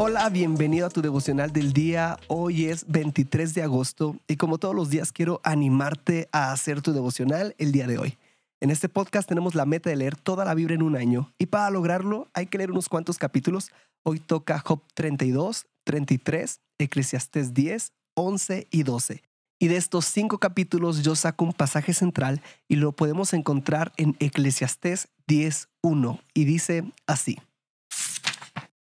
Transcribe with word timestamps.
Hola, 0.00 0.28
bienvenido 0.28 0.86
a 0.86 0.90
tu 0.90 1.02
devocional 1.02 1.52
del 1.52 1.72
día. 1.72 2.20
Hoy 2.28 2.66
es 2.66 2.86
23 2.86 3.52
de 3.52 3.64
agosto 3.64 4.14
y 4.28 4.36
como 4.36 4.58
todos 4.58 4.72
los 4.72 4.90
días 4.90 5.10
quiero 5.10 5.40
animarte 5.42 6.28
a 6.30 6.52
hacer 6.52 6.82
tu 6.82 6.92
devocional 6.92 7.56
el 7.58 7.72
día 7.72 7.88
de 7.88 7.98
hoy. 7.98 8.16
En 8.60 8.70
este 8.70 8.88
podcast 8.88 9.28
tenemos 9.28 9.56
la 9.56 9.66
meta 9.66 9.90
de 9.90 9.96
leer 9.96 10.14
toda 10.14 10.44
la 10.44 10.54
Biblia 10.54 10.76
en 10.76 10.84
un 10.84 10.94
año 10.94 11.32
y 11.36 11.46
para 11.46 11.68
lograrlo 11.70 12.28
hay 12.32 12.46
que 12.46 12.58
leer 12.58 12.70
unos 12.70 12.88
cuantos 12.88 13.18
capítulos. 13.18 13.72
Hoy 14.04 14.20
toca 14.20 14.60
Job 14.60 14.82
32, 14.94 15.66
33, 15.82 16.60
Eclesiastés 16.78 17.52
10, 17.52 17.92
11 18.14 18.68
y 18.70 18.84
12. 18.84 19.22
Y 19.58 19.66
de 19.66 19.76
estos 19.78 20.04
cinco 20.04 20.38
capítulos 20.38 21.02
yo 21.02 21.16
saco 21.16 21.44
un 21.44 21.52
pasaje 21.52 21.92
central 21.92 22.40
y 22.68 22.76
lo 22.76 22.92
podemos 22.92 23.34
encontrar 23.34 23.92
en 23.96 24.14
Eclesiastés 24.20 25.08
10, 25.26 25.66
1 25.82 26.20
y 26.34 26.44
dice 26.44 26.84
así. 27.08 27.40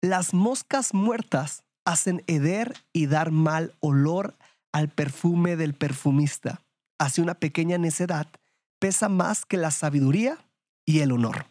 Las 0.01 0.33
moscas 0.33 0.93
muertas 0.93 1.63
hacen 1.83 2.23
heder 2.27 2.73
y 2.93 3.07
dar 3.07 3.31
mal 3.31 3.75
olor 3.81 4.37
al 4.71 4.87
perfume 4.87 5.57
del 5.57 5.73
perfumista. 5.73 6.61
Hace 6.97 7.21
una 7.21 7.33
pequeña 7.33 7.77
necedad 7.77 8.27
pesa 8.79 9.09
más 9.09 9.45
que 9.45 9.57
la 9.57 9.71
sabiduría 9.71 10.37
y 10.85 10.99
el 10.99 11.11
honor. 11.11 11.47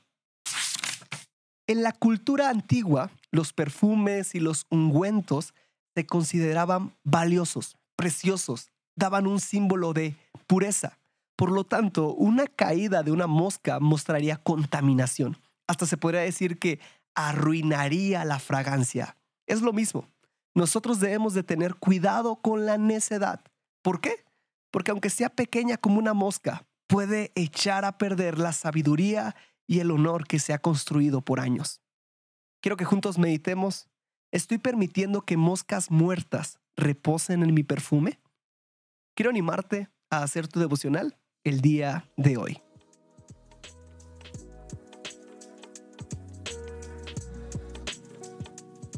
En 1.67 1.83
la 1.83 1.93
cultura 1.93 2.49
antigua, 2.49 3.11
los 3.31 3.53
perfumes 3.53 4.35
y 4.35 4.41
los 4.41 4.65
ungüentos 4.71 5.53
se 5.95 6.07
consideraban 6.07 6.95
valiosos, 7.05 7.77
preciosos, 7.97 8.71
daban 8.97 9.27
un 9.27 9.41
símbolo 9.41 9.93
de 9.93 10.17
pureza. 10.47 10.99
Por 11.37 11.53
lo 11.53 11.65
tanto, 11.65 12.15
una 12.15 12.47
caída 12.47 13.03
de 13.03 13.13
una 13.13 13.27
mosca 13.27 13.79
mostraría 13.79 14.39
contaminación. 14.39 15.37
Hasta 15.67 15.85
se 15.85 15.99
podría 15.99 16.23
decir 16.23 16.59
que 16.59 16.81
arruinaría 17.15 18.25
la 18.25 18.39
fragancia. 18.39 19.17
Es 19.47 19.63
lo 19.63 19.73
mismo. 19.73 20.09
Nosotros 20.55 21.01
debemos 21.01 21.35
de 21.35 21.43
tener 21.43 21.77
cuidado 21.77 22.37
con 22.37 22.67
la 22.67 22.79
necedad. 22.79 23.41
¿Por 23.83 24.01
qué? 24.01 24.25
Porque 24.71 24.91
aunque 24.91 25.11
sea 25.11 25.29
pequeña 25.31 25.77
como 25.77 25.99
una 25.99 26.15
mosca, 26.15 26.67
puede 26.87 27.33
echar 27.35 27.85
a 27.85 27.99
perder 27.99 28.39
la 28.39 28.53
sabiduría 28.53 29.37
y 29.67 29.81
el 29.81 29.91
honor 29.91 30.27
que 30.27 30.39
se 30.39 30.53
ha 30.53 30.59
construido 30.59 31.21
por 31.21 31.41
años. 31.41 31.81
Quiero 32.61 32.77
que 32.77 32.85
juntos 32.85 33.19
meditemos. 33.19 33.89
¿Estoy 34.33 34.59
permitiendo 34.59 35.23
que 35.23 35.37
moscas 35.37 35.91
muertas 35.91 36.59
reposen 36.77 37.43
en 37.43 37.55
mi 37.55 37.63
perfume? 37.63 38.19
Quiero 39.15 39.31
animarte 39.31 39.89
a 40.11 40.23
hacer 40.23 40.49
tu 40.49 40.61
devocional 40.61 41.19
el 41.45 41.61
día 41.61 42.11
de 42.17 42.37
hoy. 42.37 42.68